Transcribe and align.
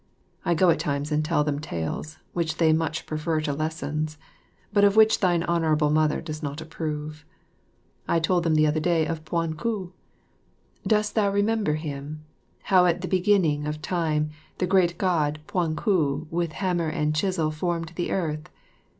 I 0.43 0.55
go 0.55 0.71
at 0.71 0.79
times 0.79 1.11
and 1.11 1.23
tell 1.23 1.43
them 1.43 1.59
tales 1.59 2.17
which 2.33 2.57
they 2.57 2.73
much 2.73 3.05
prefer 3.05 3.39
to 3.41 3.53
lessons, 3.53 4.17
but 4.73 4.83
of 4.83 4.95
which 4.95 5.19
thine 5.19 5.43
Honourable 5.43 5.91
Mother 5.91 6.21
does 6.21 6.41
not 6.41 6.59
approve. 6.59 7.23
I 8.07 8.19
told 8.19 8.43
them 8.43 8.55
the 8.55 8.65
other 8.65 8.79
day 8.79 9.05
of 9.05 9.23
Pwan 9.25 9.55
ku. 9.55 9.93
Dost 10.87 11.13
thou 11.13 11.29
remember 11.31 11.75
him? 11.75 12.25
How 12.63 12.87
at 12.87 13.01
the 13.01 13.07
beginning 13.07 13.67
of 13.67 13.79
Time 13.79 14.31
the 14.57 14.65
great 14.65 14.97
God 14.97 15.37
Pwan 15.45 15.75
ku 15.75 16.25
with 16.31 16.53
hammer 16.53 16.89
and 16.89 17.13
chisel 17.15 17.51
formed 17.51 17.89
the 17.95 18.09
earth. 18.11 18.49